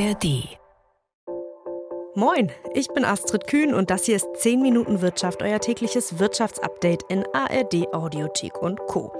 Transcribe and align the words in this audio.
ARD. 0.00 0.48
Moin, 2.14 2.50
ich 2.72 2.88
bin 2.88 3.04
Astrid 3.04 3.46
Kühn 3.46 3.74
und 3.74 3.90
das 3.90 4.04
hier 4.04 4.16
ist 4.16 4.28
10 4.36 4.62
Minuten 4.62 5.02
Wirtschaft, 5.02 5.42
euer 5.42 5.60
tägliches 5.60 6.18
Wirtschaftsupdate 6.18 7.02
in 7.10 7.24
ARD 7.34 7.92
Audiothek 7.92 8.62
und 8.62 8.78
Co. 8.86 9.12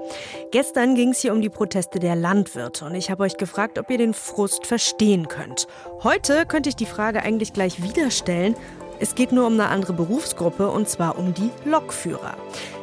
Gestern 0.51 0.95
ging 0.95 1.09
es 1.09 1.19
hier 1.19 1.33
um 1.33 1.41
die 1.41 1.49
Proteste 1.49 1.99
der 1.99 2.15
Landwirte 2.15 2.85
und 2.85 2.95
ich 2.95 3.11
habe 3.11 3.23
euch 3.23 3.37
gefragt, 3.37 3.77
ob 3.77 3.91
ihr 3.91 3.99
den 3.99 4.15
Frust 4.15 4.65
verstehen 4.65 5.27
könnt. 5.27 5.67
Heute 6.03 6.47
könnte 6.47 6.69
ich 6.69 6.75
die 6.75 6.87
Frage 6.87 7.21
eigentlich 7.21 7.53
gleich 7.53 7.83
wieder 7.83 8.09
stellen. 8.09 8.55
Es 8.99 9.13
geht 9.13 9.31
nur 9.31 9.45
um 9.45 9.53
eine 9.53 9.67
andere 9.67 9.93
Berufsgruppe 9.93 10.71
und 10.71 10.89
zwar 10.89 11.19
um 11.19 11.35
die 11.35 11.51
Lokführer. 11.63 12.37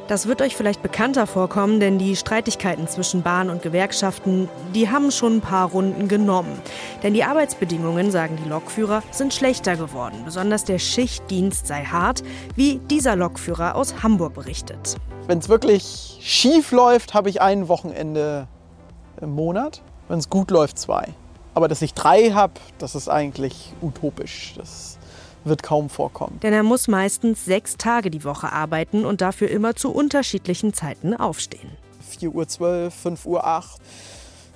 Das 0.09 0.27
wird 0.27 0.41
euch 0.41 0.57
vielleicht 0.57 0.81
bekannter 0.81 1.27
vorkommen, 1.27 1.81
denn 1.81 1.99
die 1.99 2.17
Streitigkeiten 2.17 2.89
zwischen 2.89 3.23
Bahn 3.23 3.51
und 3.51 3.61
Gewerkschaften, 3.61 4.49
die 4.75 4.89
haben 4.89 5.11
schon 5.11 5.37
ein 5.37 5.41
paar 5.43 5.69
Runden 5.69 6.09
genommen. 6.09 6.59
Denn 7.03 7.13
die 7.13 7.25
Arbeitsbedingungen, 7.25 8.11
sagen 8.11 8.39
die 8.43 8.49
Lokführer, 8.49 9.03
sind 9.11 9.35
schlechter 9.35 9.77
geworden. 9.77 10.23
Besonders 10.25 10.65
der 10.65 10.79
Schichtdienst 10.79 11.67
sei 11.67 11.85
hart, 11.85 12.23
wie 12.57 12.79
dieser 12.91 13.17
Lokführer 13.17 13.75
aus 13.75 14.03
Hamburg 14.03 14.33
berichtet. 14.33 14.97
Wenn 15.27 15.41
es 15.41 15.51
wirklich 15.51 16.17
schief 16.23 16.73
läuft, 16.73 17.13
habe 17.13 17.29
ich 17.29 17.43
ein 17.43 17.69
Wochenende 17.69 18.49
im 19.21 19.33
Monat. 19.33 19.83
Wenn 20.09 20.19
es 20.19 20.31
gut 20.31 20.51
läuft, 20.51 20.79
zwei. 20.79 21.09
Aber 21.53 21.69
dass 21.69 21.83
ich 21.83 21.93
drei 21.93 22.31
habe, 22.31 22.55
das 22.79 22.95
ist 22.95 23.11
eigentlich 23.11 23.75
utopisch. 23.83 24.55
Das 24.57 24.98
wird 25.49 25.63
kaum 25.63 25.89
vorkommen. 25.91 26.39
Denn 26.43 26.53
er 26.53 26.63
muss 26.63 26.89
meistens 26.89 27.45
sechs 27.45 27.77
Tage 27.77 28.11
die 28.11 28.25
Woche 28.25 28.53
arbeiten 28.53 29.05
und 29.05 29.21
dafür 29.21 29.51
immer 29.51 29.77
zu 29.77 29.91
unterschiedlichen 29.91 30.73
Zeiten 30.75 31.15
aufstehen. 31.15 31.71
4.12 32.21 32.61
Uhr, 32.61 32.93
5.08 32.93 33.27
Uhr 33.27 33.45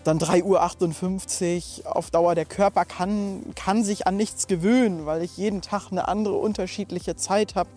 dann 0.04 0.18
3.58 0.18 1.84
Uhr. 1.84 1.96
Auf 1.96 2.10
Dauer, 2.10 2.34
der 2.34 2.44
Körper 2.44 2.84
kann, 2.84 3.42
kann 3.54 3.84
sich 3.84 4.06
an 4.06 4.16
nichts 4.16 4.46
gewöhnen, 4.46 5.06
weil 5.06 5.22
ich 5.22 5.36
jeden 5.36 5.62
Tag 5.62 5.90
eine 5.90 6.08
andere 6.08 6.34
unterschiedliche 6.34 7.16
Zeit 7.16 7.54
habe, 7.54 7.68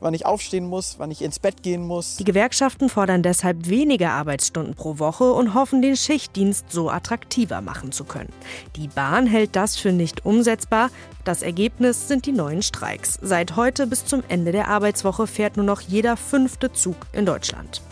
wann 0.00 0.14
ich 0.14 0.26
aufstehen 0.26 0.66
muss, 0.66 0.98
wann 0.98 1.10
ich 1.10 1.22
ins 1.22 1.38
Bett 1.38 1.62
gehen 1.62 1.86
muss. 1.86 2.16
Die 2.16 2.24
Gewerkschaften 2.24 2.88
fordern 2.88 3.22
deshalb 3.22 3.68
weniger 3.68 4.10
Arbeitsstunden 4.10 4.74
pro 4.74 4.98
Woche 4.98 5.32
und 5.32 5.54
hoffen, 5.54 5.82
den 5.82 5.96
Schichtdienst 5.96 6.70
so 6.70 6.90
attraktiver 6.90 7.60
machen 7.60 7.92
zu 7.92 8.04
können. 8.04 8.32
Die 8.76 8.88
Bahn 8.88 9.26
hält 9.26 9.56
das 9.56 9.76
für 9.76 9.92
nicht 9.92 10.24
umsetzbar. 10.24 10.90
Das 11.24 11.42
Ergebnis 11.42 12.08
sind 12.08 12.26
die 12.26 12.32
neuen 12.32 12.62
Streiks. 12.62 13.18
Seit 13.22 13.56
heute 13.56 13.86
bis 13.86 14.04
zum 14.04 14.22
Ende 14.28 14.52
der 14.52 14.68
Arbeitswoche 14.68 15.26
fährt 15.26 15.56
nur 15.56 15.66
noch 15.66 15.80
jeder 15.80 16.16
fünfte 16.16 16.72
Zug 16.72 16.96
in 17.12 17.24
Deutschland. 17.24 17.82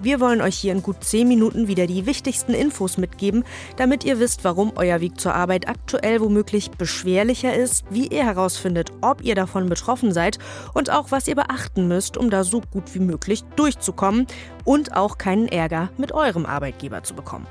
Wir 0.00 0.20
wollen 0.20 0.40
euch 0.40 0.56
hier 0.56 0.72
in 0.72 0.82
gut 0.82 1.02
10 1.02 1.26
Minuten 1.26 1.66
wieder 1.66 1.86
die 1.86 2.06
wichtigsten 2.06 2.54
Infos 2.54 2.98
mitgeben, 2.98 3.44
damit 3.76 4.04
ihr 4.04 4.20
wisst, 4.20 4.44
warum 4.44 4.72
euer 4.76 5.00
Weg 5.00 5.20
zur 5.20 5.34
Arbeit 5.34 5.68
aktuell 5.68 6.20
womöglich 6.20 6.70
beschwerlicher 6.70 7.54
ist, 7.54 7.84
wie 7.90 8.06
ihr 8.06 8.24
herausfindet, 8.24 8.92
ob 9.00 9.22
ihr 9.22 9.34
davon 9.34 9.68
betroffen 9.68 10.12
seid 10.12 10.38
und 10.72 10.90
auch 10.90 11.10
was 11.10 11.26
ihr 11.26 11.34
beachten 11.34 11.88
müsst, 11.88 12.16
um 12.16 12.30
da 12.30 12.44
so 12.44 12.60
gut 12.60 12.94
wie 12.94 13.00
möglich 13.00 13.42
durchzukommen 13.56 14.26
und 14.64 14.96
auch 14.96 15.18
keinen 15.18 15.48
Ärger 15.48 15.90
mit 15.96 16.12
eurem 16.12 16.46
Arbeitgeber 16.46 17.02
zu 17.02 17.14
bekommen. 17.14 17.46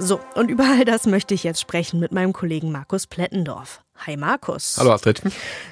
So, 0.00 0.20
und 0.34 0.50
über 0.50 0.64
all 0.64 0.84
das 0.84 1.06
möchte 1.06 1.34
ich 1.34 1.42
jetzt 1.42 1.60
sprechen 1.60 1.98
mit 1.98 2.12
meinem 2.12 2.32
Kollegen 2.32 2.70
Markus 2.70 3.08
Plettendorf. 3.08 3.82
Hi 4.06 4.16
Markus. 4.16 4.76
Hallo 4.78 4.92
Astrid. 4.92 5.20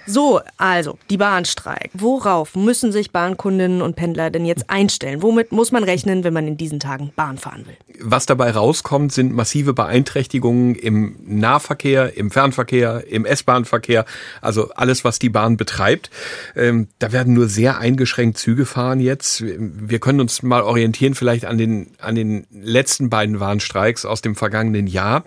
So, 0.06 0.41
also 0.56 0.98
die 1.10 1.16
Bahnstreik. 1.16 1.91
Worauf 1.94 2.56
müssen 2.56 2.91
sich 2.91 3.12
Bahnkundinnen 3.12 3.82
und 3.82 3.94
Pendler 3.94 4.30
denn 4.30 4.44
jetzt 4.44 4.69
einstellen? 4.69 5.22
Womit 5.22 5.52
muss 5.52 5.72
man 5.72 5.84
rechnen, 5.84 6.24
wenn 6.24 6.32
man 6.32 6.47
in 6.47 6.56
diesen 6.56 6.80
Tagen 6.80 7.12
Bahn 7.14 7.38
fahren 7.38 7.66
will? 7.66 7.77
Was 8.00 8.27
dabei 8.27 8.50
rauskommt, 8.50 9.12
sind 9.12 9.32
massive 9.32 9.74
Beeinträchtigungen 9.74 10.74
im 10.74 11.16
Nahverkehr, 11.24 12.16
im 12.16 12.30
Fernverkehr, 12.30 13.04
im 13.09 13.25
S-Bahn-Verkehr, 13.25 14.04
also 14.42 14.70
alles, 14.75 15.04
was 15.04 15.19
die 15.19 15.31
Bahn 15.31 15.56
betreibt. 15.56 16.10
Ähm, 16.54 16.88
da 16.98 17.12
werden 17.12 17.32
nur 17.32 17.48
sehr 17.48 17.78
eingeschränkt 17.78 18.38
Züge 18.38 18.66
fahren 18.66 19.00
jetzt. 19.00 19.42
Wir 19.42 19.98
können 19.98 20.20
uns 20.20 20.42
mal 20.42 20.62
orientieren 20.62 21.15
vielleicht 21.15 21.47
an 21.47 21.59
den, 21.59 21.92
an 21.98 22.16
den 22.16 22.47
letzten 22.50 23.09
beiden 23.09 23.38
Bahnstreiks 23.38 24.04
aus 24.04 24.20
dem 24.20 24.36
vergangenen 24.36 24.86
Jahr. 24.86 25.25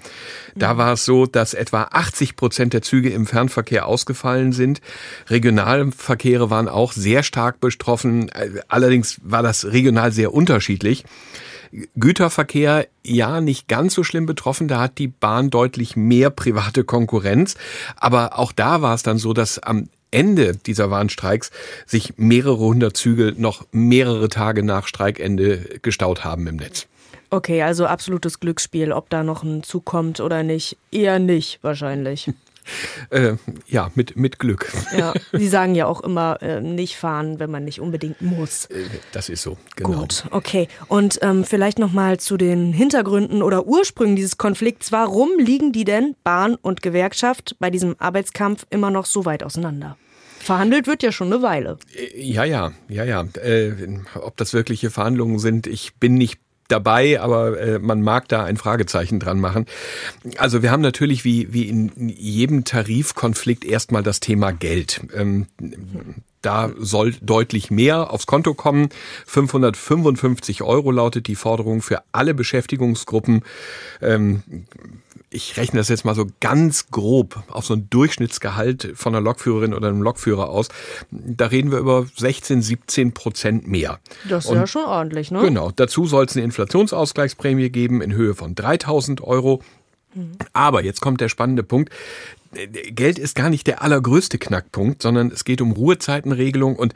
Da 0.55 0.77
war 0.77 0.93
es 0.93 1.05
so, 1.05 1.25
dass 1.25 1.53
etwa 1.53 1.89
80 1.91 2.35
Prozent 2.35 2.73
der 2.73 2.81
Züge 2.89 3.09
im 3.09 3.25
Fernverkehr 3.25 3.85
ausgefallen 3.85 4.51
sind. 4.51 4.81
Regionalverkehre 5.29 6.49
waren 6.49 6.67
auch 6.67 6.93
sehr 6.93 7.23
stark 7.23 7.59
betroffen. 7.59 8.31
Allerdings 8.67 9.19
war 9.23 9.43
das 9.43 9.65
regional 9.65 10.11
sehr 10.11 10.33
unterschiedlich. 10.33 11.05
Güterverkehr 11.95 12.87
ja 13.03 13.41
nicht 13.41 13.67
ganz 13.67 13.93
so 13.93 14.03
schlimm 14.03 14.25
betroffen. 14.25 14.67
Da 14.67 14.79
hat 14.79 14.97
die 14.97 15.07
Bahn 15.07 15.49
deutlich 15.51 15.95
mehr 15.95 16.31
private 16.31 16.83
Konkurrenz. 16.83 17.55
Aber 17.95 18.39
auch 18.39 18.51
da 18.51 18.81
war 18.81 18.95
es 18.95 19.03
dann 19.03 19.17
so, 19.17 19.33
dass 19.33 19.59
am 19.59 19.87
Ende 20.11 20.55
dieser 20.55 20.89
Warnstreiks 20.89 21.51
sich 21.85 22.13
mehrere 22.17 22.57
hundert 22.57 22.97
Züge 22.97 23.35
noch 23.37 23.65
mehrere 23.71 24.29
Tage 24.29 24.63
nach 24.63 24.87
Streikende 24.87 25.79
gestaut 25.83 26.23
haben 26.23 26.47
im 26.47 26.55
Netz. 26.55 26.87
Okay, 27.31 27.61
also 27.61 27.85
absolutes 27.85 28.39
Glücksspiel, 28.39 28.91
ob 28.91 29.11
da 29.11 29.23
noch 29.23 29.43
ein 29.43 29.61
Zug 29.61 29.85
kommt 29.85 30.19
oder 30.19 30.41
nicht. 30.41 30.77
Eher 30.91 31.19
nicht, 31.19 31.59
wahrscheinlich. 31.61 32.31
Äh, 33.09 33.37
ja, 33.67 33.89
mit, 33.95 34.17
mit 34.17 34.37
Glück. 34.37 34.71
Ja, 34.95 35.13
Sie 35.31 35.47
sagen 35.47 35.73
ja 35.73 35.87
auch 35.87 36.01
immer, 36.01 36.41
äh, 36.43 36.61
nicht 36.61 36.95
fahren, 36.95 37.39
wenn 37.39 37.49
man 37.49 37.65
nicht 37.65 37.79
unbedingt 37.79 38.21
muss. 38.21 38.65
Äh, 38.65 38.83
das 39.11 39.29
ist 39.29 39.41
so, 39.41 39.57
genau. 39.75 40.01
Gut, 40.01 40.25
okay. 40.29 40.67
Und 40.87 41.17
ähm, 41.23 41.43
vielleicht 41.43 41.79
nochmal 41.79 42.19
zu 42.19 42.37
den 42.37 42.71
Hintergründen 42.71 43.41
oder 43.41 43.65
Ursprüngen 43.65 44.15
dieses 44.15 44.37
Konflikts. 44.37 44.91
Warum 44.91 45.39
liegen 45.39 45.71
die 45.71 45.85
denn, 45.85 46.15
Bahn 46.23 46.55
und 46.55 46.83
Gewerkschaft, 46.83 47.55
bei 47.59 47.71
diesem 47.71 47.95
Arbeitskampf 47.97 48.67
immer 48.69 48.91
noch 48.91 49.05
so 49.05 49.25
weit 49.25 49.43
auseinander? 49.43 49.97
Verhandelt 50.39 50.87
wird 50.87 51.03
ja 51.03 51.11
schon 51.11 51.33
eine 51.33 51.41
Weile. 51.41 51.77
Äh, 51.95 52.21
ja, 52.21 52.43
ja, 52.43 52.71
ja, 52.87 53.03
ja. 53.03 53.25
Äh, 53.41 53.73
ob 54.15 54.37
das 54.37 54.53
wirkliche 54.53 54.89
Verhandlungen 54.89 55.39
sind, 55.39 55.67
ich 55.67 55.95
bin 55.95 56.15
nicht 56.15 56.39
dabei, 56.71 57.19
aber 57.19 57.59
äh, 57.59 57.79
man 57.79 58.01
mag 58.01 58.27
da 58.27 58.43
ein 58.43 58.57
Fragezeichen 58.57 59.19
dran 59.19 59.39
machen. 59.39 59.65
Also 60.37 60.61
wir 60.61 60.71
haben 60.71 60.81
natürlich 60.81 61.25
wie, 61.25 61.51
wie 61.53 61.67
in 61.67 62.09
jedem 62.09 62.63
Tarifkonflikt 62.63 63.65
erstmal 63.65 64.03
das 64.03 64.19
Thema 64.19 64.51
Geld. 64.51 65.01
Ähm, 65.13 65.47
da 66.41 66.71
soll 66.77 67.15
deutlich 67.21 67.69
mehr 67.71 68.11
aufs 68.11 68.25
Konto 68.25 68.53
kommen. 68.53 68.89
555 69.25 70.63
Euro 70.63 70.91
lautet 70.91 71.27
die 71.27 71.35
Forderung 71.35 71.81
für 71.81 72.01
alle 72.11 72.33
Beschäftigungsgruppen. 72.33 73.41
Ähm, 74.01 74.43
ich 75.31 75.57
rechne 75.57 75.79
das 75.79 75.89
jetzt 75.89 76.05
mal 76.05 76.15
so 76.15 76.25
ganz 76.39 76.89
grob 76.89 77.43
auf 77.49 77.65
so 77.65 77.75
ein 77.75 77.87
Durchschnittsgehalt 77.89 78.93
von 78.95 79.13
einer 79.13 79.23
Lokführerin 79.23 79.73
oder 79.73 79.89
einem 79.89 80.01
Lokführer 80.01 80.49
aus. 80.49 80.69
Da 81.11 81.47
reden 81.47 81.71
wir 81.71 81.77
über 81.79 82.07
16, 82.15 82.61
17 82.61 83.13
Prozent 83.13 83.67
mehr. 83.67 83.99
Das 84.27 84.45
ist 84.45 84.51
Und 84.51 84.57
ja 84.57 84.67
schon 84.67 84.85
ordentlich, 84.85 85.29
ne? 85.29 85.41
Genau. 85.41 85.71
Dazu 85.75 86.05
soll 86.05 86.25
es 86.25 86.35
eine 86.35 86.45
Inflationsausgleichsprämie 86.45 87.69
geben 87.69 88.01
in 88.01 88.13
Höhe 88.13 88.33
von 88.33 88.55
3000 88.55 89.21
Euro. 89.21 89.61
Mhm. 90.15 90.31
Aber 90.53 90.83
jetzt 90.83 91.01
kommt 91.01 91.21
der 91.21 91.29
spannende 91.29 91.63
Punkt. 91.63 91.93
Geld 92.51 93.19
ist 93.19 93.35
gar 93.35 93.49
nicht 93.49 93.67
der 93.67 93.81
allergrößte 93.81 94.37
Knackpunkt, 94.37 95.01
sondern 95.01 95.31
es 95.31 95.43
geht 95.45 95.61
um 95.61 95.71
Ruhezeitenregelung 95.71 96.75
und 96.75 96.93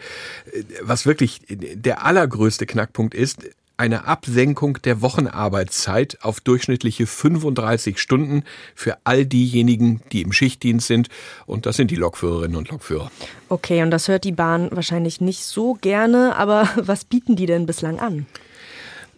äh, 0.51 0.63
was 0.81 1.05
wirklich 1.05 1.41
der 1.49 2.05
allergrößte 2.05 2.65
Knackpunkt 2.65 3.13
ist, 3.13 3.39
eine 3.75 4.05
Absenkung 4.05 4.77
der 4.83 5.01
Wochenarbeitszeit 5.01 6.19
auf 6.21 6.39
durchschnittliche 6.39 7.07
35 7.07 7.97
Stunden 7.97 8.43
für 8.75 8.97
all 9.03 9.25
diejenigen, 9.25 10.01
die 10.11 10.21
im 10.21 10.31
Schichtdienst 10.31 10.87
sind. 10.87 11.09
Und 11.45 11.65
das 11.65 11.77
sind 11.77 11.89
die 11.89 11.95
Lokführerinnen 11.95 12.55
und 12.55 12.69
Lokführer. 12.69 13.11
Okay, 13.49 13.81
und 13.81 13.91
das 13.91 14.07
hört 14.07 14.25
die 14.25 14.31
Bahn 14.31 14.69
wahrscheinlich 14.71 15.21
nicht 15.21 15.43
so 15.43 15.73
gerne. 15.73 16.35
Aber 16.35 16.69
was 16.75 17.03
bieten 17.03 17.35
die 17.35 17.47
denn 17.47 17.65
bislang 17.65 17.99
an? 17.99 18.27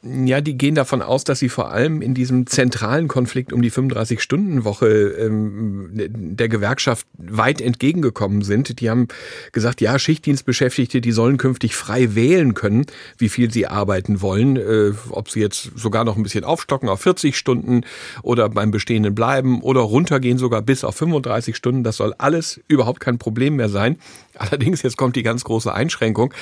Ja, 0.08 0.40
die 0.40 0.56
gehen 0.56 0.76
davon 0.76 1.02
aus, 1.02 1.24
dass 1.24 1.40
sie 1.40 1.50
vor 1.50 1.72
allem 1.72 2.04
in 2.04 2.14
diesem 2.14 2.46
zentralen 2.46 3.08
Konflikt 3.08 3.52
um 3.52 3.64
die 3.64 3.72
35-Stunden-Woche 3.72 4.88
ähm, 4.88 5.90
der 5.94 6.48
Gewerkschaft 6.48 7.08
weit 7.18 7.60
entgegengekommen 7.60 8.44
sind. 8.44 8.80
Die 8.82 8.90
haben 8.92 9.08
gesagt, 9.52 9.82
ja, 9.82 9.98
Schichtdienstbeschäftigte, 9.98 11.02
die 11.02 11.12
sollen 11.12 11.38
künftig 11.38 11.76
frei 11.76 12.14
wählen 12.14 12.54
können, 12.54 12.86
wie 13.18 13.30
viel 13.30 13.52
sie 13.52 13.66
arbeiten 13.66 14.22
wollen, 14.22 14.58
äh, 14.58 14.92
ob 15.10 15.32
sie 15.32 15.40
jetzt 15.40 15.72
sogar 15.76 16.04
noch 16.04 16.18
ein 16.18 16.24
bisschen 16.24 16.44
aufstocken 16.44 16.88
auf 16.88 17.02
40 17.02 17.36
Stunden 17.36 17.82
oder 18.22 18.48
beim 18.48 18.70
Bestehenden 18.70 19.16
bleiben 19.16 19.62
oder 19.62 19.82
runtergehen 19.82 20.38
sogar 20.38 20.62
bis 20.62 20.84
auf 20.84 20.96
35 20.98 21.56
Stunden. 21.56 21.84
Das 21.84 21.98
soll 21.98 22.14
alles 22.20 22.62
überhaupt 22.68 23.00
kein 23.00 23.18
Problem 23.18 23.56
mehr 23.56 23.70
sein. 23.70 23.98
Allerdings, 24.38 24.84
jetzt 24.84 24.98
kommt 24.98 25.16
die 25.16 25.24
ganz 25.24 25.44
große 25.44 25.74
Einschränkung. 25.74 26.34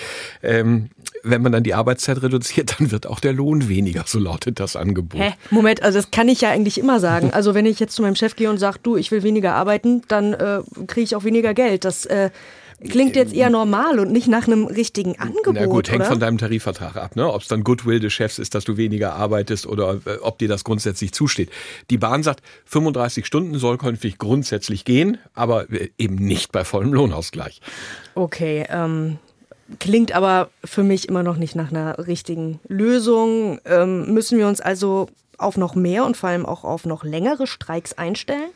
Ähm, 0.42 0.90
wenn 1.24 1.42
man 1.42 1.52
dann 1.52 1.64
die 1.64 1.74
Arbeitszeit 1.74 2.22
reduziert, 2.22 2.76
dann 2.80 2.92
wird 2.92 3.08
auch 3.08 3.20
der 3.20 3.34
Lohn 3.34 3.53
weniger, 3.70 4.04
so 4.06 4.20
lautet 4.20 4.60
das 4.60 4.76
Angebot. 4.76 5.20
Hä? 5.20 5.34
Moment, 5.50 5.84
also 5.84 6.00
das 6.00 6.12
kann 6.12 6.28
ich 6.28 6.42
ja 6.42 6.50
eigentlich 6.50 6.78
immer 6.78 7.00
sagen. 7.00 7.32
Also 7.32 7.54
wenn 7.54 7.66
ich 7.66 7.80
jetzt 7.80 7.96
zu 7.96 8.02
meinem 8.02 8.16
Chef 8.16 8.36
gehe 8.36 8.50
und 8.50 8.58
sage, 8.58 8.80
du, 8.84 8.98
ich 8.98 9.12
will 9.12 9.24
weniger 9.24 9.54
arbeiten, 9.56 10.02
dann 10.08 10.34
äh, 10.34 10.62
kriege 10.88 11.04
ich 11.04 11.16
auch 11.16 11.24
weniger 11.24 11.54
Geld. 11.54 11.86
Das 11.86 12.06
äh, 12.06 12.30
Klingt 12.90 13.16
jetzt 13.16 13.34
eher 13.34 13.50
normal 13.50 14.00
und 14.00 14.12
nicht 14.12 14.28
nach 14.28 14.48
einem 14.48 14.66
richtigen 14.66 15.18
Angebot. 15.18 15.56
Na 15.56 15.66
gut, 15.66 15.90
hängt 15.90 16.02
oder? 16.02 16.10
von 16.10 16.20
deinem 16.20 16.38
Tarifvertrag 16.38 16.98
ab, 16.98 17.16
ne? 17.16 17.32
Ob 17.32 17.42
es 17.42 17.48
dann 17.48 17.64
Goodwill 17.64 18.00
des 18.00 18.12
Chefs 18.12 18.40
ist, 18.40 18.56
dass 18.56 18.66
du 18.66 18.78
weniger 18.78 19.14
arbeitest 19.14 19.66
oder 19.68 20.00
äh, 20.06 20.18
ob 20.22 20.38
dir 20.38 20.48
das 20.48 20.64
grundsätzlich 20.64 21.14
zusteht. 21.14 21.50
Die 21.90 21.98
Bahn 21.98 22.24
sagt, 22.24 22.42
35 22.66 23.26
Stunden 23.26 23.58
soll 23.58 23.78
künftig 23.78 24.18
grundsätzlich 24.18 24.86
gehen, 24.86 25.18
aber 25.34 25.72
äh, 25.72 25.90
eben 25.98 26.16
nicht 26.16 26.52
bei 26.52 26.66
vollem 26.66 26.94
Lohnausgleich. 26.94 27.62
Okay, 28.16 28.66
ähm, 28.70 29.18
klingt 29.80 30.14
aber 30.14 30.50
für 30.64 30.84
mich 30.84 31.08
immer 31.08 31.24
noch 31.24 31.38
nicht 31.38 31.56
nach 31.56 31.72
einer 31.72 32.08
richtigen 32.08 32.60
Lösung. 32.68 33.60
Ähm, 33.66 34.14
müssen 34.14 34.38
wir 34.38 34.48
uns 34.48 34.62
also 34.62 35.10
auf 35.38 35.58
noch 35.58 35.76
mehr 35.76 36.06
und 36.06 36.18
vor 36.18 36.30
allem 36.30 36.46
auch 36.46 36.64
auf 36.64 36.86
noch 36.86 37.04
längere 37.04 37.48
Streiks 37.48 37.94
einstellen? 37.94 38.52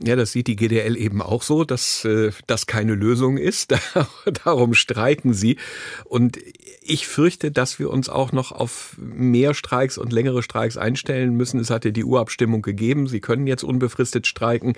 Ja, 0.00 0.16
das 0.16 0.32
sieht 0.32 0.46
die 0.46 0.56
GDL 0.56 0.96
eben 0.96 1.20
auch 1.20 1.42
so, 1.42 1.64
dass 1.64 2.04
äh, 2.04 2.30
das 2.46 2.66
keine 2.66 2.94
Lösung 2.94 3.36
ist. 3.36 3.74
Darum 4.44 4.74
streiken 4.74 5.34
sie. 5.34 5.58
Und 6.04 6.38
ich 6.84 7.06
fürchte, 7.06 7.50
dass 7.50 7.78
wir 7.78 7.90
uns 7.90 8.08
auch 8.08 8.32
noch 8.32 8.52
auf 8.52 8.96
mehr 8.98 9.54
Streiks 9.54 9.98
und 9.98 10.12
längere 10.12 10.42
Streiks 10.42 10.76
einstellen 10.76 11.34
müssen. 11.36 11.60
Es 11.60 11.70
hat 11.70 11.84
ja 11.84 11.90
die 11.90 12.04
Urabstimmung 12.04 12.62
gegeben. 12.62 13.06
Sie 13.06 13.20
können 13.20 13.46
jetzt 13.46 13.62
unbefristet 13.62 14.26
streiken. 14.26 14.74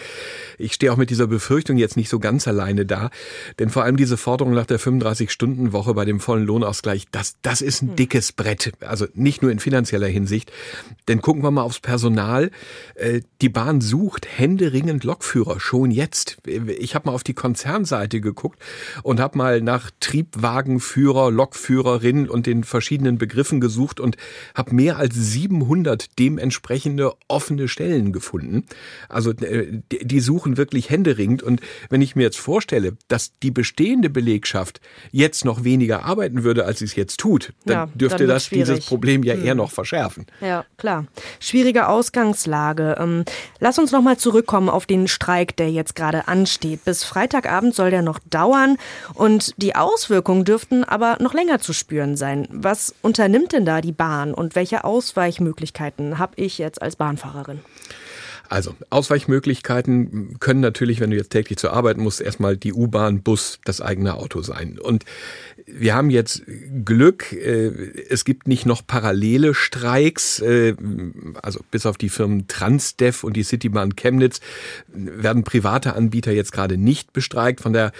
Ich 0.58 0.74
stehe 0.74 0.92
auch 0.92 0.96
mit 0.96 1.10
dieser 1.10 1.26
Befürchtung 1.26 1.76
jetzt 1.76 1.96
nicht 1.96 2.08
so 2.08 2.18
ganz 2.18 2.46
alleine 2.46 2.86
da. 2.86 3.10
Denn 3.58 3.70
vor 3.70 3.84
allem 3.84 3.96
diese 3.96 4.16
Forderung 4.16 4.54
nach 4.54 4.66
der 4.66 4.80
35-Stunden-Woche 4.80 5.94
bei 5.94 6.04
dem 6.04 6.20
vollen 6.20 6.44
Lohnausgleich, 6.44 7.06
das, 7.10 7.36
das 7.42 7.62
ist 7.62 7.82
ein 7.82 7.96
dickes 7.96 8.32
Brett. 8.32 8.72
Also 8.80 9.06
nicht 9.14 9.42
nur 9.42 9.50
in 9.50 9.58
finanzieller 9.58 10.08
Hinsicht. 10.08 10.52
Denn 11.08 11.22
gucken 11.22 11.42
wir 11.42 11.50
mal 11.50 11.62
aufs 11.62 11.80
Personal. 11.80 12.50
Äh, 12.94 13.20
Die 13.40 13.48
Bahn 13.48 13.80
sucht 13.80 14.26
händeringend 14.38 15.04
Lokführer 15.04 15.60
schon 15.60 15.90
jetzt. 15.90 16.38
Ich 16.46 16.94
habe 16.94 17.08
mal 17.08 17.14
auf 17.14 17.24
die 17.24 17.34
Konzernseite 17.34 18.20
geguckt 18.20 18.58
und 19.02 19.20
habe 19.20 19.38
mal 19.38 19.60
nach 19.60 19.90
Triebwagenführer, 20.00 21.30
Lokführerin 21.94 22.28
und 22.28 22.46
den 22.46 22.64
verschiedenen 22.64 23.18
Begriffen 23.18 23.60
gesucht 23.60 24.00
und 24.00 24.16
habe 24.54 24.74
mehr 24.74 24.98
als 24.98 25.14
700 25.14 26.18
dementsprechende 26.18 27.12
offene 27.28 27.68
Stellen 27.68 28.12
gefunden. 28.12 28.64
Also 29.08 29.30
äh, 29.32 29.80
die 29.90 30.20
suchen 30.20 30.56
wirklich 30.56 30.90
händeringend 30.90 31.42
und 31.42 31.60
wenn 31.90 32.02
ich 32.02 32.16
mir 32.16 32.22
jetzt 32.22 32.38
vorstelle, 32.38 32.96
dass 33.08 33.32
die 33.42 33.50
bestehende 33.50 34.10
Belegschaft 34.10 34.80
jetzt 35.12 35.44
noch 35.44 35.64
weniger 35.64 36.04
arbeiten 36.04 36.44
würde, 36.44 36.64
als 36.64 36.80
sie 36.80 36.84
es 36.86 36.96
jetzt 36.96 37.18
tut, 37.18 37.52
dann 37.64 37.74
Ja, 37.74 37.86
dürfte 37.94 38.26
dann 38.26 38.28
das 38.34 38.48
dieses 38.48 38.68
schwierig. 38.68 38.86
Problem 38.86 39.22
ja 39.22 39.34
eher 39.34 39.54
noch 39.54 39.70
verschärfen. 39.70 40.26
Ja, 40.40 40.64
klar. 40.76 41.06
Schwierige 41.40 41.88
Ausgangslage. 41.88 42.96
Ähm, 42.98 43.24
lass 43.60 43.78
uns 43.78 43.92
nochmal 43.92 44.16
zurückkommen 44.16 44.68
auf 44.68 44.86
den 44.86 45.08
Streik, 45.08 45.56
der 45.56 45.70
jetzt 45.70 45.94
gerade 45.94 46.28
ansteht. 46.28 46.84
Bis 46.84 47.04
Freitagabend 47.04 47.74
soll 47.74 47.90
der 47.90 48.02
noch 48.02 48.18
dauern 48.30 48.76
und 49.14 49.54
die 49.58 49.74
Auswirkungen 49.74 50.44
dürften 50.44 50.84
aber 50.84 51.16
noch 51.20 51.34
länger 51.34 51.60
zu 51.60 51.72
spüren 51.72 51.83
sein. 52.16 52.48
Was 52.50 52.94
unternimmt 53.02 53.52
denn 53.52 53.64
da 53.64 53.80
die 53.80 53.92
Bahn 53.92 54.34
und 54.34 54.54
welche 54.54 54.84
Ausweichmöglichkeiten 54.84 56.18
habe 56.18 56.34
ich 56.36 56.58
jetzt 56.58 56.82
als 56.82 56.96
Bahnfahrerin? 56.96 57.60
Also 58.48 58.74
Ausweichmöglichkeiten 58.90 60.38
können 60.38 60.60
natürlich, 60.60 61.00
wenn 61.00 61.10
du 61.10 61.16
jetzt 61.16 61.30
täglich 61.30 61.58
zur 61.58 61.72
Arbeit 61.72 61.96
musst, 61.96 62.20
erstmal 62.20 62.56
die 62.56 62.74
U-Bahn, 62.74 63.22
Bus, 63.22 63.58
das 63.64 63.80
eigene 63.80 64.14
Auto 64.14 64.42
sein. 64.42 64.78
Und 64.78 65.04
wir 65.66 65.94
haben 65.94 66.10
jetzt 66.10 66.42
Glück, 66.84 67.32
äh, 67.32 67.68
es 68.10 68.24
gibt 68.24 68.46
nicht 68.46 68.66
noch 68.66 68.86
parallele 68.86 69.54
Streiks, 69.54 70.40
äh, 70.40 70.76
also 71.42 71.60
bis 71.70 71.86
auf 71.86 71.96
die 71.96 72.10
Firmen 72.10 72.46
Transdev 72.46 73.24
und 73.24 73.34
die 73.34 73.44
Citybahn 73.44 73.96
Chemnitz 73.96 74.40
werden 74.88 75.44
private 75.44 75.94
Anbieter 75.94 76.32
jetzt 76.32 76.52
gerade 76.52 76.76
nicht 76.76 77.14
bestreikt. 77.14 77.62
Von 77.62 77.72
daher 77.72 77.92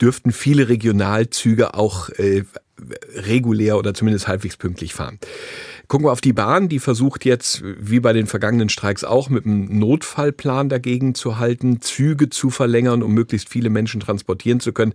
dürften 0.00 0.32
viele 0.32 0.68
Regionalzüge 0.68 1.74
auch 1.74 2.08
äh, 2.10 2.44
regulär 3.14 3.78
oder 3.78 3.94
zumindest 3.94 4.28
halbwegs 4.28 4.56
pünktlich 4.56 4.94
fahren. 4.94 5.18
Gucken 5.88 6.06
wir 6.06 6.12
auf 6.12 6.20
die 6.20 6.32
Bahn, 6.32 6.68
die 6.68 6.78
versucht 6.78 7.24
jetzt, 7.24 7.62
wie 7.64 8.00
bei 8.00 8.12
den 8.12 8.26
vergangenen 8.26 8.68
Streiks 8.68 9.04
auch, 9.04 9.28
mit 9.28 9.44
einem 9.44 9.78
Notfallplan 9.78 10.68
dagegen 10.68 11.14
zu 11.14 11.38
halten, 11.38 11.80
Züge 11.80 12.30
zu 12.30 12.50
verlängern, 12.50 13.02
um 13.02 13.12
möglichst 13.12 13.48
viele 13.48 13.68
Menschen 13.68 14.00
transportieren 14.00 14.60
zu 14.60 14.72
können. 14.72 14.94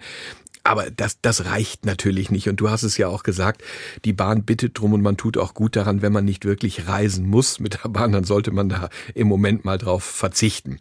Aber 0.64 0.92
das, 0.92 1.22
das 1.22 1.46
reicht 1.46 1.86
natürlich 1.86 2.30
nicht. 2.30 2.50
Und 2.50 2.60
du 2.60 2.70
hast 2.70 2.84
es 2.84 2.98
ja 2.98 3.08
auch 3.08 3.24
gesagt, 3.24 3.64
die 4.04 4.12
Bahn 4.12 4.44
bittet 4.44 4.78
drum 4.78 4.92
und 4.92 5.02
man 5.02 5.16
tut 5.16 5.38
auch 5.38 5.54
gut 5.54 5.78
daran, 5.78 6.02
wenn 6.02 6.12
man 6.12 6.26
nicht 6.26 6.44
wirklich 6.44 6.88
reisen 6.88 7.26
muss 7.26 7.62
mit 7.62 7.82
der 7.84 7.90
Bahn, 7.90 8.12
dann 8.12 8.26
sollte 8.26 8.52
man 8.52 8.68
da 8.68 8.90
im 9.14 9.28
Moment 9.28 9.64
mal 9.64 9.78
drauf 9.78 10.04
verzichten. 10.04 10.80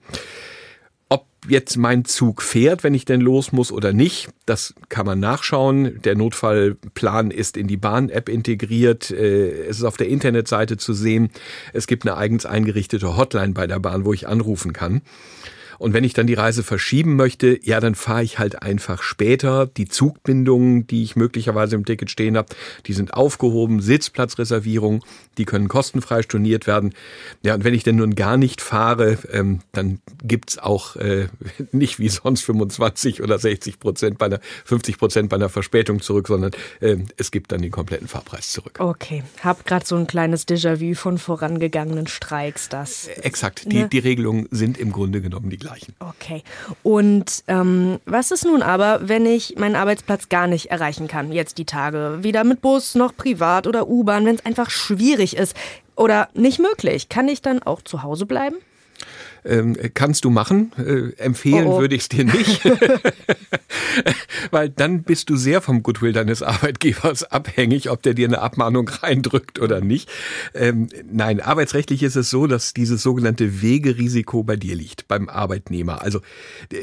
Ob 1.09 1.27
jetzt 1.49 1.77
mein 1.77 2.05
Zug 2.05 2.43
fährt, 2.43 2.83
wenn 2.83 2.95
ich 2.95 3.05
denn 3.05 3.21
los 3.21 3.53
muss 3.53 3.71
oder 3.71 3.93
nicht, 3.93 4.29
das 4.45 4.75
kann 4.89 5.07
man 5.07 5.21
nachschauen. 5.21 6.03
Der 6.03 6.17
Notfallplan 6.17 7.31
ist 7.31 7.57
in 7.57 7.69
die 7.69 7.77
Bahn-App 7.77 8.29
integriert. 8.29 9.11
Äh, 9.11 9.67
Es 9.69 9.79
ist 9.79 9.85
auf 9.85 9.97
der 9.97 10.09
Internetseite 10.09 10.77
zu 10.77 10.93
sehen. 10.95 11.31
Es 11.73 11.87
gibt 11.87 12.07
eine 12.07 12.17
eigens 12.17 12.47
eingerichtete 12.47 13.17
Hotline 13.17 13.53
bei 13.53 13.67
der 13.67 13.79
Bahn, 13.79 14.05
wo 14.05 14.13
ich 14.13 14.27
anrufen 14.27 14.73
kann. 14.73 15.03
Und 15.79 15.93
wenn 15.93 16.05
ich 16.05 16.15
dann 16.15 16.27
die 16.27 16.35
Reise 16.35 16.63
verschieben 16.63 17.17
möchte, 17.17 17.59
ja, 17.63 17.81
dann 17.81 17.95
fahre 17.95 18.23
ich 18.23 18.39
halt 18.39 18.63
einfach 18.63 19.03
später. 19.03 19.67
Die 19.67 19.89
Zugbindungen, 19.89 20.87
die 20.87 21.03
ich 21.03 21.17
möglicherweise 21.17 21.77
im 21.77 21.85
Ticket 21.85 22.11
stehen 22.11 22.37
habe, 22.37 22.49
die 22.87 22.93
sind 22.93 23.15
aufgehoben. 23.15 23.81
Sitzplatzreservierung, 23.81 25.05
die 25.39 25.45
können 25.45 25.69
kostenfrei 25.69 26.23
storniert 26.23 26.67
werden. 26.67 26.95
Ja, 27.43 27.55
und 27.55 27.65
wenn 27.65 27.75
ich 27.75 27.83
denn 27.85 27.97
nun 27.97 28.15
gar 28.15 28.37
nicht 28.37 28.61
fahre, 28.61 29.19
ähm, 29.33 29.61
dann 29.73 30.01
gibt's 30.23 30.59
auch 30.59 30.97
äh, 30.97 31.29
nicht 31.73 31.99
wie 31.99 32.09
sonst 32.09 32.43
25 32.43 33.23
oder 33.23 33.39
60 33.39 33.79
Prozent 33.79 34.19
bei 34.19 34.27
einer 34.27 34.41
50 34.65 34.99
Prozent 34.99 35.29
bei 35.29 35.37
einer 35.37 35.49
Verspätung 35.49 36.01
zurück, 36.01 36.29
sondern 36.29 36.53
äh, 36.81 36.97
es 37.17 37.31
gibt 37.31 37.53
dann 37.53 37.63
den 37.63 37.71
kompletten 37.71 38.09
Fahrpreis 38.09 38.53
zurück. 38.53 38.79
Okay, 38.79 39.23
hab 39.43 39.65
gerade 39.67 39.87
so 39.87 39.97
ein 39.97 40.07
kleines 40.07 40.47
Déjà-vu 40.49 40.95
von 40.95 41.19
vorangegangenen 41.19 42.07
Streiks, 42.07 42.69
das 42.69 43.09
Exakt. 43.23 43.71
Die, 43.71 43.77
Ne? 43.77 43.89
die 43.89 43.99
Regelungen 43.99 44.49
sind 44.51 44.79
im 44.79 44.93
Grunde 44.93 45.21
genommen 45.21 45.51
die 45.51 45.57
gleichen. 45.57 45.66
Okay. 45.99 46.43
Und 46.83 47.45
ähm, 47.49 47.99
was 48.05 48.31
ist 48.31 48.45
nun 48.45 48.63
aber, 48.63 49.09
wenn 49.09 49.27
ich 49.27 49.57
meinen 49.57 49.77
Arbeitsplatz 49.77 50.29
gar 50.29 50.47
nicht 50.47 50.71
erreichen 50.71 51.09
kann, 51.09 51.33
jetzt 51.33 51.59
die 51.59 51.65
Tage? 51.65 52.19
Weder 52.21 52.45
mit 52.45 52.61
Bus 52.61 52.95
noch 52.95 53.17
privat 53.17 53.67
oder 53.67 53.89
U-Bahn, 53.89 54.25
wenn 54.27 54.37
es 54.37 54.47
einfach 54.47 54.71
schwierig 54.71 55.37
ist 55.37 55.57
oder 55.97 56.29
nicht 56.35 56.59
möglich. 56.59 57.09
Kann 57.09 57.29
ich 57.29 57.43
dann 57.43 57.63
auch 57.63 57.83
zu 57.83 58.03
Hause 58.03 58.27
bleiben? 58.27 58.57
Ähm, 59.47 59.77
kannst 59.95 60.25
du 60.25 60.31
machen. 60.31 60.73
Äh, 60.77 61.23
empfehlen 61.23 61.67
Oh, 61.67 61.77
oh. 61.77 61.81
würde 61.81 61.95
ich 61.95 62.03
es 62.03 62.09
dir 62.09 62.25
nicht. 62.25 62.63
Weil 64.51 64.69
dann 64.69 65.03
bist 65.03 65.31
du 65.31 65.37
sehr 65.37 65.61
vom 65.61 65.83
Goodwill 65.83 66.13
deines 66.13 66.43
Arbeitgebers 66.43 67.25
abhängig, 67.25 67.91
ob 67.91 68.03
der 68.03 68.15
dir 68.15 68.27
eine 68.27 68.41
Abmahnung 68.41 68.89
reindrückt 68.89 69.59
oder 69.59 69.81
nicht. 69.81 70.11
Ähm, 70.55 70.89
nein, 71.11 71.41
arbeitsrechtlich 71.41 72.03
ist 72.03 72.17
es 72.17 72.31
so, 72.31 72.47
dass 72.47 72.75
dieses 72.75 73.03
sogenannte 73.03 73.63
Wegerisiko 73.63 74.43
bei 74.43 74.57
dir 74.57 74.77
liegt, 74.77 75.09
beim 75.09 75.29
Arbeitnehmer. 75.29 76.03
Also 76.03 76.21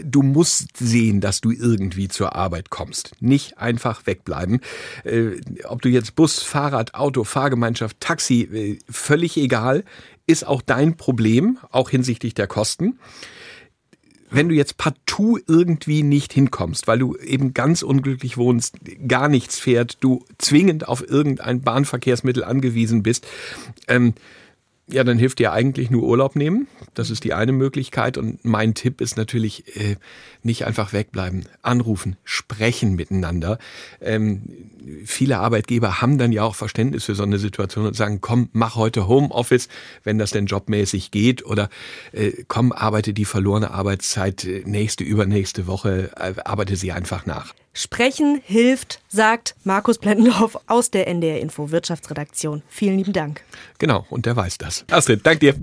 du 0.03 0.22
musst 0.22 0.77
sehen, 0.77 1.22
dass 1.22 1.41
du 1.41 1.51
irgendwie 1.51 2.08
zur 2.08 2.36
Arbeit 2.36 2.70
kommst. 2.70 3.12
Nicht 3.20 3.58
einfach 3.58 4.05
wegbleiben. 4.05 4.62
Äh, 5.03 5.41
ob 5.65 5.82
du 5.82 5.89
jetzt 5.89 6.15
Bus, 6.15 6.41
Fahrrad, 6.41 6.96
Auto, 6.96 7.24
Fahrgemeinschaft, 7.24 8.00
Taxi, 8.00 8.41
äh, 8.41 8.79
völlig 8.89 9.38
egal 9.38 9.84
ist 10.27 10.46
auch 10.46 10.62
dein 10.62 10.98
Problem, 10.98 11.60
auch 11.72 11.89
hinsichtlich 11.89 12.34
der 12.34 12.48
Kosten. 12.48 13.00
Wenn 14.30 14.50
du 14.50 14.56
jetzt 14.56 14.77
partout 14.77 15.38
irgendwie 15.48 16.01
nicht 16.01 16.34
hinkommst, 16.34 16.88
weil 16.88 16.98
du 16.98 17.15
eben 17.18 17.53
ganz 17.53 17.84
unglücklich 17.84 18.36
wohnst, 18.36 18.77
gar 19.08 19.27
nichts 19.27 19.60
fährt, 19.60 19.98
du 20.00 20.25
zwingend 20.39 20.88
auf 20.88 21.08
irgendein 21.08 21.62
Bahnverkehrsmittel 21.62 22.44
angewiesen 22.44 23.03
bist, 23.03 23.27
ähm, 23.88 24.15
ja, 24.88 25.04
dann 25.06 25.18
hilft 25.18 25.40
dir 25.40 25.54
eigentlich 25.54 25.90
nur 25.90 26.04
Urlaub 26.04 26.36
nehmen. 26.36 26.68
Das 26.94 27.10
ist 27.10 27.24
die 27.24 27.34
eine 27.34 27.54
Möglichkeit. 27.54 28.18
Und 28.18 28.44
mein 28.44 28.74
Tipp 28.74 29.00
ist 29.00 29.16
natürlich, 29.16 29.78
äh, 29.78 29.96
nicht 30.42 30.66
einfach 30.66 30.92
wegbleiben. 30.92 31.46
Anrufen, 31.62 32.18
sprechen 32.25 32.96
miteinander. 32.96 33.60
Ähm, 34.02 34.44
viele 35.06 35.40
Arbeitgeber 35.40 36.02
haben 36.02 36.18
dann 36.18 36.34
ja 36.34 36.44
auch 36.44 36.56
Verständnis 36.56 37.06
für 37.06 37.16
so 37.16 37.24
eine 37.24 37.40
Situation 37.40 37.86
und 37.86 37.96
sagen, 37.96 38.20
komm, 38.20 38.50
mach 38.52 38.75
heute 38.75 39.08
Homeoffice, 39.08 39.70
wenn 40.04 40.18
das 40.18 40.32
denn 40.32 40.48
jobmäßig 40.48 41.12
geht. 41.12 41.46
Oder 41.46 41.70
äh, 42.12 42.32
komm, 42.50 42.74
arbeite 42.74 43.13
die 43.13 43.25
verlorene 43.25 43.72
Arbeitszeit 43.72 44.44
äh, 44.44 44.63
nächste, 44.66 45.06
übernächste 45.06 45.66
Woche, 45.66 46.12
äh, 46.18 46.34
arbeite 46.44 46.75
sie 46.75 46.92
einfach 46.92 47.25
nach. 47.25 47.54
Sprechen 47.74 48.39
hilft, 48.46 49.01
sagt 49.10 49.56
Markus 49.63 49.98
Blendendorf 49.98 50.60
aus 50.68 50.92
der 50.92 51.08
NDR 51.08 51.39
Info 51.42 51.72
Wirtschaftsredaktion. 51.72 52.62
Vielen 52.70 52.98
lieben 52.98 53.13
Dank. 53.13 53.42
Genau, 53.80 54.06
und 54.12 54.27
der 54.27 54.36
weiß 54.36 54.60
das. 54.60 54.86
Astrid, 54.92 55.25
dank 55.25 55.39
dir. 55.39 55.56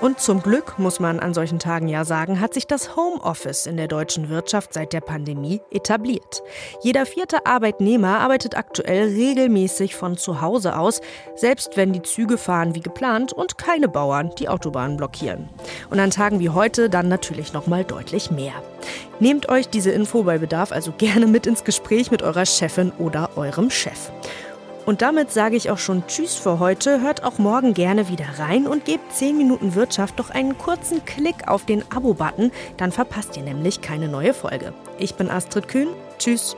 Und 0.00 0.20
zum 0.20 0.42
Glück, 0.42 0.78
muss 0.78 1.00
man 1.00 1.20
an 1.20 1.32
solchen 1.32 1.58
Tagen 1.58 1.88
ja 1.88 2.04
sagen, 2.04 2.38
hat 2.38 2.52
sich 2.52 2.66
das 2.66 2.96
Homeoffice 2.96 3.66
in 3.66 3.78
der 3.78 3.88
deutschen 3.88 4.28
Wirtschaft 4.28 4.74
seit 4.74 4.92
der 4.92 5.00
Pandemie 5.00 5.62
etabliert. 5.70 6.42
Jeder 6.82 7.06
vierte 7.06 7.46
Arbeitnehmer 7.46 8.18
arbeitet 8.20 8.58
aktuell 8.58 9.08
regelmäßig 9.08 9.96
von 9.96 10.18
zu 10.18 10.42
Hause 10.42 10.78
aus, 10.78 11.00
selbst 11.34 11.78
wenn 11.78 11.94
die 11.94 12.02
Züge 12.02 12.36
fahren 12.36 12.74
wie 12.74 12.80
geplant 12.80 13.32
und 13.32 13.56
keine 13.56 13.88
Bauern 13.88 14.32
die 14.38 14.50
Autobahnen 14.50 14.98
blockieren. 14.98 15.48
Und 15.88 15.98
an 15.98 16.10
Tagen 16.10 16.40
wie 16.40 16.50
heute 16.50 16.90
dann 16.90 17.08
natürlich 17.08 17.54
noch 17.54 17.66
mal 17.66 17.82
deutlich 17.82 18.30
mehr. 18.30 18.52
Nehmt 19.18 19.48
euch 19.48 19.68
diese 19.68 19.92
Info 19.92 20.24
bei 20.24 20.36
Bedarf 20.36 20.72
also 20.72 20.92
gerne 20.92 21.26
mit 21.26 21.46
ins 21.46 21.64
Gespräch 21.64 22.10
mit 22.10 22.22
eurer 22.22 22.44
Chefin 22.44 22.92
oder 22.98 23.30
eurem 23.36 23.70
Chef. 23.70 24.10
Und 24.86 25.02
damit 25.02 25.32
sage 25.32 25.56
ich 25.56 25.68
auch 25.70 25.78
schon 25.78 26.06
Tschüss 26.06 26.36
für 26.36 26.60
heute. 26.60 27.00
Hört 27.00 27.24
auch 27.24 27.38
morgen 27.38 27.74
gerne 27.74 28.08
wieder 28.08 28.26
rein 28.38 28.68
und 28.68 28.84
gebt 28.84 29.12
10 29.12 29.36
Minuten 29.36 29.74
Wirtschaft 29.74 30.18
doch 30.20 30.30
einen 30.30 30.56
kurzen 30.56 31.04
Klick 31.04 31.48
auf 31.48 31.66
den 31.66 31.82
Abo-Button. 31.90 32.52
Dann 32.76 32.92
verpasst 32.92 33.36
ihr 33.36 33.42
nämlich 33.42 33.80
keine 33.80 34.08
neue 34.08 34.32
Folge. 34.32 34.72
Ich 34.98 35.16
bin 35.16 35.28
Astrid 35.28 35.66
Kühn. 35.66 35.88
Tschüss. 36.18 36.56